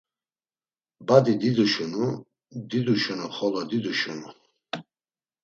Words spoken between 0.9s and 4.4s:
Badi diduşunu, diduşunu xolo diduşunu.